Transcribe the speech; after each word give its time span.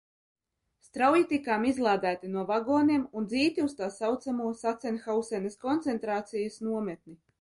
Strauji 0.85 1.25
tikām 1.31 1.65
izlādēti 1.71 2.31
no 2.37 2.45
vagoniem 2.51 3.03
un 3.21 3.27
dzīti 3.33 3.67
uz 3.67 3.75
tā 3.83 3.91
saucamo 3.99 4.49
Sachenhausenas 4.63 5.61
koncentrācijas 5.67 6.59
nometni. 6.71 7.21